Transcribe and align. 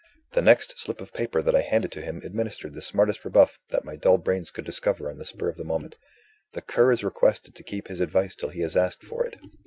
The 0.31 0.41
next 0.41 0.79
slip 0.79 0.99
of 0.99 1.13
paper 1.13 1.43
that 1.43 1.55
I 1.55 1.61
handed 1.61 1.91
to 1.91 2.01
him 2.01 2.21
administered 2.23 2.73
the 2.73 2.81
smartest 2.81 3.23
rebuff 3.23 3.59
that 3.69 3.85
my 3.85 3.97
dull 3.97 4.17
brains 4.17 4.49
could 4.49 4.65
discover 4.65 5.11
on 5.11 5.19
the 5.19 5.25
spur 5.25 5.47
of 5.47 5.57
the 5.57 5.63
moment: 5.63 5.95
"The 6.53 6.63
Cur 6.63 6.91
is 6.91 7.03
requested 7.03 7.53
to 7.53 7.63
keep 7.63 7.87
his 7.87 8.01
advice 8.01 8.33
till 8.33 8.49
he 8.49 8.63
is 8.63 8.75
asked 8.75 9.03
for 9.03 9.27
it." 9.27 9.35